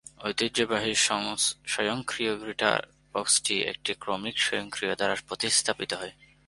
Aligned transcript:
ঐতিহ্যবাহী 0.23 0.93
স্বয়ংক্রিয় 1.67 2.33
গিয়ারবক্সটি 2.41 3.55
একটি 3.63 3.91
ক্রমিক 3.99 4.35
স্বয়ংক্রিয় 4.39 4.93
দ্বারা 4.95 5.15
প্রতিস্থাপিত 5.27 5.91
হয়। 5.93 6.13